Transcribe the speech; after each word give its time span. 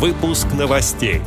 Выпуск 0.00 0.46
новостей. 0.58 1.20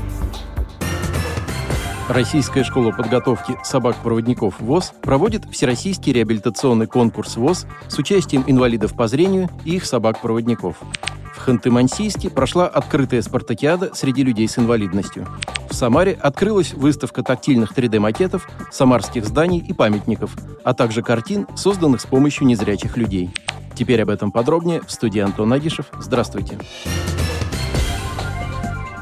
Российская 2.09 2.63
школа 2.63 2.89
подготовки 2.89 3.55
собак-проводников 3.63 4.59
ВОЗ 4.59 4.93
проводит 4.99 5.45
всероссийский 5.45 6.11
реабилитационный 6.11 6.87
конкурс 6.87 7.37
ВОЗ 7.37 7.67
с 7.87 7.99
участием 7.99 8.43
инвалидов 8.47 8.95
по 8.95 9.07
зрению 9.07 9.47
и 9.63 9.75
их 9.75 9.85
собак-проводников. 9.85 10.77
В 11.35 11.47
Ханты-Мансийске 11.47 12.31
прошла 12.31 12.65
открытая 12.65 13.21
спартакиада 13.21 13.93
среди 13.93 14.23
людей 14.23 14.47
с 14.47 14.57
инвалидностью. 14.57 15.27
В 15.69 15.75
Самаре 15.75 16.17
открылась 16.19 16.73
выставка 16.73 17.21
тактильных 17.21 17.73
3D-макетов 17.73 18.49
самарских 18.71 19.27
зданий 19.27 19.59
и 19.59 19.73
памятников, 19.73 20.35
а 20.63 20.73
также 20.73 21.03
картин, 21.03 21.45
созданных 21.55 22.01
с 22.01 22.07
помощью 22.07 22.47
незрячих 22.47 22.97
людей. 22.97 23.29
Теперь 23.75 24.01
об 24.01 24.09
этом 24.09 24.31
подробнее 24.31 24.81
в 24.81 24.91
студии 24.91 25.19
Антон 25.19 25.53
Агишев. 25.53 25.91
Здравствуйте. 25.99 26.57
Здравствуйте. 26.57 27.22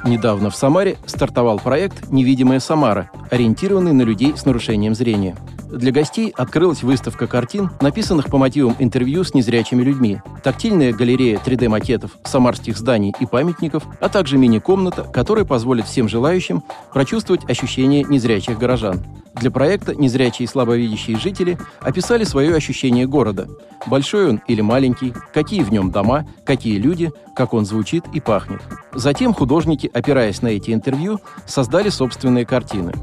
Недавно 0.04 0.50
в 0.50 0.56
Самаре 0.56 0.98
стартовал 1.06 1.60
проект 1.60 2.12
«Невидимая 2.12 2.60
Самара», 2.60 3.12
ориентированный 3.30 3.94
на 3.94 4.02
людей 4.02 4.36
с 4.36 4.46
нарушением 4.46 4.96
зрения. 4.96 5.36
Для 5.72 5.92
гостей 5.92 6.34
открылась 6.36 6.84
выставка 6.84 7.28
картин, 7.28 7.70
написанных 7.82 8.28
по 8.28 8.38
мотивам 8.38 8.76
интервью 8.80 9.24
с 9.24 9.34
незрячими 9.34 9.84
людьми, 9.84 10.20
тактильная 10.44 10.92
галерея 10.92 11.38
3D-макетов 11.38 12.18
самарских 12.26 12.78
зданий 12.78 13.14
и 13.20 13.26
памятников, 13.26 13.84
а 14.02 14.10
также 14.10 14.38
мини-комната, 14.38 15.04
которая 15.04 15.46
позволит 15.46 15.86
всем 15.86 16.10
желающим 16.10 16.64
прочувствовать 16.92 17.50
ощущения 17.50 18.04
незрячих 18.04 18.58
горожан. 18.58 19.02
Для 19.42 19.50
проекта 19.50 19.96
незрячие 19.96 20.46
и 20.46 20.48
слабовидящие 20.48 21.18
жители 21.18 21.58
описали 21.80 22.26
свое 22.26 22.56
ощущение 22.56 23.08
города. 23.08 23.50
Большой 23.88 24.30
он 24.30 24.42
или 24.48 24.62
маленький, 24.62 25.16
какие 25.34 25.64
в 25.64 25.72
нем 25.72 25.90
дома, 25.90 26.28
какие 26.46 26.78
люди, 26.78 27.12
как 27.36 27.56
он 27.56 27.66
звучит 27.66 28.04
и 28.14 28.20
пахнет. 28.20 28.62
Затем 28.94 29.34
художники, 29.34 29.90
опираясь 29.92 30.44
на 30.44 30.50
эти 30.50 30.72
интервью, 30.72 31.20
создали 31.48 31.90
собственные 31.90 32.46
картины 32.46 32.94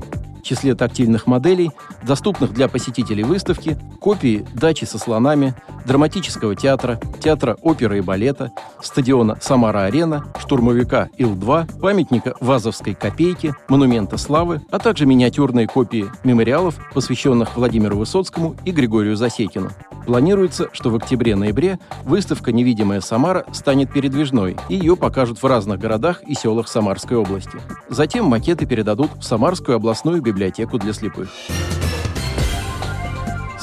числе 0.43 0.75
тактильных 0.75 1.27
моделей, 1.27 1.71
доступных 2.03 2.53
для 2.53 2.69
посетителей 2.69 3.25
выставки, 3.25 3.79
копии 4.01 4.47
дачи 4.55 4.85
со 4.85 4.99
слонами, 4.99 5.55
драматического 5.87 6.55
театра, 6.55 7.01
театра 7.21 7.57
оперы 7.63 7.99
и 7.99 8.01
балета, 8.01 8.53
стадиона 8.83 9.39
«Самара-арена», 9.41 10.27
штурмовика 10.39 11.09
Ил-2, 11.19 11.81
памятника 11.81 12.35
Вазовской 12.41 12.95
копейки, 12.95 13.55
монумента 13.69 14.17
славы, 14.17 14.61
а 14.71 14.79
также 14.79 15.07
миниатюрные 15.07 15.67
копии 15.67 16.07
мемориалов, 16.25 16.77
посвященных 16.93 17.57
Владимиру 17.57 17.97
Высоцкому 17.97 18.57
и 18.65 18.71
Григорию 18.71 19.17
Засекину. 19.17 19.71
Планируется, 20.09 20.71
что 20.73 20.89
в 20.89 20.97
октябре-ноябре 20.97 21.79
выставка 22.05 22.51
«Невидимая 22.51 23.03
Самара» 23.03 23.45
станет 23.53 23.93
передвижной, 23.93 24.57
и 24.71 24.75
ее 24.75 24.97
покажут 24.97 25.43
в 25.43 25.47
разных 25.47 25.79
городах 25.79 26.23
и 26.23 26.33
селах 26.33 26.69
Самарской 26.69 27.19
области. 27.19 27.61
Затем 27.91 28.25
макеты 28.25 28.65
передадут 28.65 29.11
в 29.19 29.23
Самарскую 29.23 29.77
областную 29.77 30.23
библиотеку 30.23 30.79
для 30.79 30.95
слепых. 30.95 31.29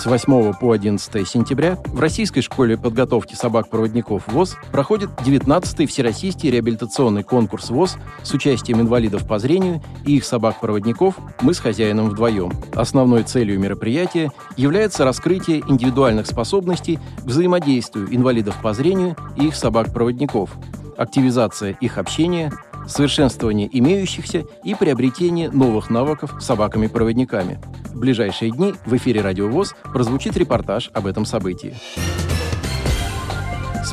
С 0.05 0.07
8 0.07 0.53
по 0.53 0.71
11 0.71 1.27
сентября 1.27 1.79
в 1.87 1.99
Российской 1.99 2.41
школе 2.41 2.77
подготовки 2.77 3.33
собак-проводников 3.33 4.27
ВОЗ 4.27 4.55
проходит 4.71 5.09
19-й 5.25 5.87
Всероссийский 5.87 6.51
реабилитационный 6.51 7.23
конкурс 7.23 7.71
ВОЗ 7.71 7.97
с 8.21 8.31
участием 8.31 8.81
инвалидов 8.81 9.27
по 9.27 9.39
зрению 9.39 9.81
и 10.05 10.17
их 10.17 10.25
собак-проводников 10.25 11.15
«Мы 11.41 11.55
с 11.55 11.59
хозяином 11.59 12.11
вдвоем». 12.11 12.51
Основной 12.75 13.23
целью 13.23 13.59
мероприятия 13.59 14.31
является 14.57 15.05
раскрытие 15.05 15.63
индивидуальных 15.67 16.27
способностей 16.27 16.99
к 17.23 17.25
взаимодействию 17.25 18.15
инвалидов 18.15 18.55
по 18.61 18.75
зрению 18.75 19.17
и 19.35 19.47
их 19.47 19.55
собак-проводников, 19.55 20.51
активизация 20.97 21.71
их 21.81 21.97
общения, 21.97 22.53
совершенствование 22.87 23.67
имеющихся 23.75 24.43
и 24.63 24.75
приобретение 24.75 25.49
новых 25.49 25.89
навыков 25.89 26.35
собаками-проводниками. 26.39 27.59
В 27.95 27.97
ближайшие 27.97 28.51
дни 28.51 28.75
в 28.85 28.93
эфире 28.97 29.21
«Радио 29.21 29.47
ВОЗ» 29.47 29.73
прозвучит 29.93 30.35
репортаж 30.35 30.91
об 30.93 31.07
этом 31.07 31.23
событии. 31.23 31.77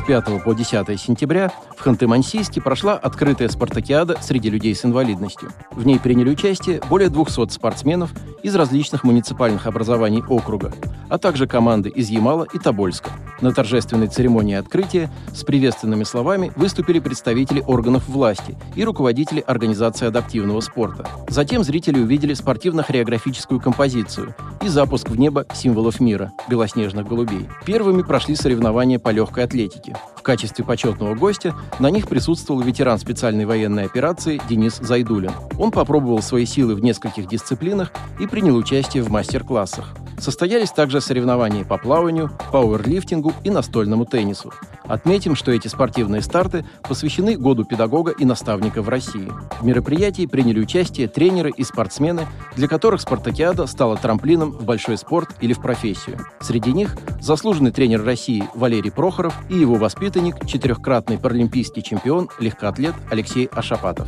С 0.03 0.05
5 0.05 0.43
по 0.43 0.53
10 0.53 0.99
сентября 0.99 1.49
в 1.77 1.87
Ханты-Мансийске 1.87 2.61
прошла 2.61 2.95
открытая 2.95 3.47
спартакиада 3.47 4.17
среди 4.21 4.49
людей 4.49 4.75
с 4.75 4.83
инвалидностью. 4.83 5.49
В 5.71 5.85
ней 5.85 5.97
приняли 5.97 6.29
участие 6.29 6.81
более 6.89 7.07
200 7.07 7.53
спортсменов 7.53 8.11
из 8.43 8.53
различных 8.53 9.05
муниципальных 9.05 9.65
образований 9.65 10.21
округа, 10.21 10.73
а 11.07 11.17
также 11.17 11.47
команды 11.47 11.87
из 11.87 12.09
Ямала 12.09 12.45
и 12.53 12.59
Тобольска. 12.59 13.11
На 13.39 13.51
торжественной 13.51 14.07
церемонии 14.07 14.55
открытия 14.55 15.09
с 15.33 15.43
приветственными 15.43 16.03
словами 16.03 16.51
выступили 16.55 16.99
представители 16.99 17.61
органов 17.61 18.07
власти 18.07 18.55
и 18.75 18.83
руководители 18.83 19.43
Организации 19.45 20.07
адаптивного 20.07 20.61
спорта. 20.61 21.07
Затем 21.27 21.63
зрители 21.63 21.99
увидели 21.99 22.33
спортивно-хореографическую 22.33 23.59
композицию 23.59 24.35
и 24.61 24.67
запуск 24.67 25.09
в 25.09 25.17
небо 25.17 25.45
символов 25.53 25.99
мира– 25.99 26.31
белоснежных 26.49 27.07
голубей. 27.07 27.49
Первыми 27.65 28.01
прошли 28.01 28.35
соревнования 28.35 28.99
по 28.99 29.09
легкой 29.09 29.43
атлетике. 29.43 29.92
В 30.15 30.21
качестве 30.21 30.63
почетного 30.63 31.15
гостя 31.15 31.53
на 31.79 31.89
них 31.89 32.07
присутствовал 32.07 32.61
ветеран 32.61 32.97
специальной 32.97 33.45
военной 33.45 33.85
операции 33.85 34.41
Денис 34.49 34.77
Зайдулин. 34.77 35.31
Он 35.57 35.71
попробовал 35.71 36.21
свои 36.21 36.45
силы 36.45 36.75
в 36.75 36.83
нескольких 36.83 37.27
дисциплинах 37.27 37.91
и 38.19 38.27
принял 38.27 38.55
участие 38.55 39.03
в 39.03 39.09
мастер-классах. 39.09 39.95
Состоялись 40.23 40.71
также 40.71 41.01
соревнования 41.01 41.65
по 41.65 41.77
плаванию, 41.77 42.31
пауэрлифтингу 42.53 43.33
и 43.43 43.49
настольному 43.49 44.05
теннису. 44.05 44.53
Отметим, 44.85 45.35
что 45.35 45.51
эти 45.51 45.67
спортивные 45.67 46.21
старты 46.21 46.65
посвящены 46.81 47.35
году 47.35 47.65
педагога 47.65 48.11
и 48.11 48.23
наставника 48.23 48.81
в 48.81 48.87
России. 48.87 49.29
В 49.59 49.65
мероприятии 49.65 50.25
приняли 50.25 50.61
участие 50.61 51.09
тренеры 51.09 51.51
и 51.51 51.65
спортсмены, 51.65 52.25
для 52.55 52.69
которых 52.69 53.01
спартакиада 53.01 53.67
стала 53.67 53.97
трамплином 53.97 54.51
в 54.51 54.63
большой 54.63 54.97
спорт 54.97 55.27
или 55.41 55.51
в 55.51 55.61
профессию. 55.61 56.17
Среди 56.39 56.71
них 56.71 56.95
заслуженный 57.19 57.71
тренер 57.71 58.05
России 58.05 58.47
Валерий 58.53 58.93
Прохоров 58.93 59.35
и 59.49 59.57
его 59.57 59.75
воспитанник, 59.75 60.45
четырехкратный 60.45 61.17
паралимпийский 61.17 61.81
чемпион, 61.81 62.29
легкоатлет 62.39 62.95
Алексей 63.11 63.47
Ашапатов. 63.47 64.07